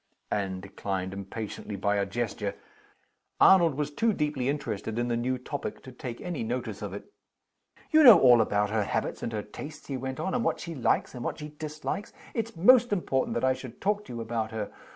Anne 0.31 0.59
declined 0.59 1.13
impatiently, 1.13 1.75
by 1.75 1.95
a 1.95 2.07
gesture. 2.07 2.55
Arnold 3.39 3.75
was 3.75 3.91
too 3.91 4.13
deeply 4.13 4.49
interested 4.49 4.97
in 4.97 5.09
the 5.09 5.15
new 5.15 5.37
topic 5.37 5.83
to 5.83 5.91
take 5.91 6.19
any 6.21 6.41
notice 6.43 6.81
of 6.81 6.91
it. 6.91 7.13
"You 7.91 8.03
know 8.03 8.19
all 8.19 8.41
about 8.41 8.71
her 8.71 8.83
habits 8.85 9.21
and 9.21 9.31
her 9.31 9.43
tastes," 9.43 9.85
he 9.85 9.97
went 9.97 10.19
on, 10.19 10.33
"and 10.33 10.43
what 10.43 10.59
she 10.59 10.73
likes, 10.73 11.13
and 11.13 11.23
what 11.23 11.37
she 11.37 11.49
dislikes. 11.49 12.13
It's 12.33 12.55
most 12.55 12.91
important 12.91 13.35
that 13.35 13.43
I 13.45 13.53
should 13.53 13.79
talk 13.79 14.03
to 14.05 14.13
you 14.13 14.21
about 14.21 14.49
her. 14.49 14.71